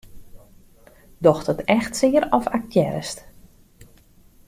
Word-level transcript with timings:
Docht 1.25 1.49
it 1.53 1.61
echt 1.77 1.91
sear 1.99 2.25
of 2.37 2.45
aktearrest? 2.57 3.17